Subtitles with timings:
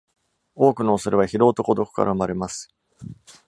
[0.55, 2.73] 多くの恐れは、疲労と孤独から生まれます。